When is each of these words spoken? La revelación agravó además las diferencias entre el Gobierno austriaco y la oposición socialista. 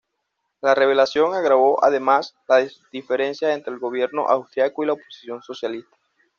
La 0.61 0.73
revelación 0.73 1.35
agravó 1.35 1.85
además 1.85 2.33
las 2.47 2.81
diferencias 2.91 3.55
entre 3.55 3.71
el 3.71 3.77
Gobierno 3.79 4.27
austriaco 4.27 4.81
y 4.81 4.87
la 4.87 4.93
oposición 4.93 5.43
socialista. 5.43 5.95